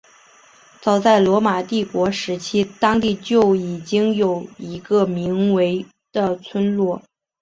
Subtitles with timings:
[0.81, 6.99] 早在罗马帝国时期当地就已经有一个名为的村落。